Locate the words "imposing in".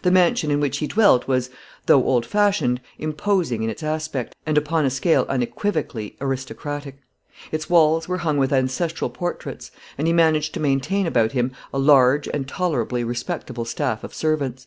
2.98-3.68